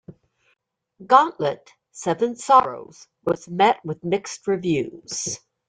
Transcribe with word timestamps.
"Gauntlet: 1.05 1.69
Seven 1.91 2.35
Sorrows" 2.35 3.07
was 3.23 3.47
met 3.47 3.85
with 3.85 4.03
mixed 4.03 4.47
reviews. 4.47 5.37